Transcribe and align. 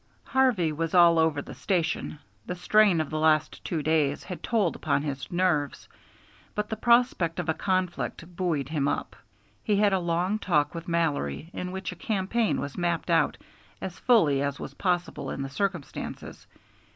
Harvey 0.23 0.71
was 0.71 0.95
all 0.95 1.19
over 1.19 1.43
the 1.43 1.53
station. 1.53 2.17
The 2.47 2.55
strain 2.55 2.99
of 3.01 3.11
the 3.11 3.19
last 3.19 3.63
two 3.63 3.83
days 3.83 4.23
had 4.23 4.41
told 4.41 4.75
upon 4.75 5.03
his 5.03 5.31
nerves, 5.31 5.87
but 6.55 6.69
the 6.69 6.75
prospect 6.75 7.37
of 7.37 7.47
a 7.49 7.53
conflict 7.53 8.35
buoyed 8.35 8.69
him 8.69 8.87
up. 8.87 9.15
He 9.63 9.75
had 9.75 9.93
a 9.93 9.99
long 9.99 10.39
talk 10.39 10.73
with 10.73 10.87
Mallory, 10.87 11.51
in 11.53 11.71
which 11.71 11.91
a 11.91 11.95
campaign 11.95 12.59
was 12.59 12.79
mapped 12.79 13.11
out 13.11 13.37
as 13.79 13.99
fully 13.99 14.41
as 14.41 14.59
was 14.59 14.73
possible 14.73 15.29
in 15.29 15.43
the 15.43 15.49
circumstances. 15.49 16.47